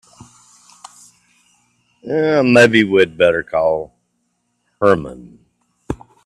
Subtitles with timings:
[2.03, 3.93] Maybe we'd better call
[4.79, 5.45] Herman.